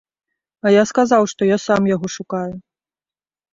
А 0.67 0.71
я 0.75 0.83
сказаў, 0.91 1.27
што 1.35 1.51
я 1.51 1.57
сам 1.67 1.81
яго 1.95 2.07
шукаю. 2.17 2.51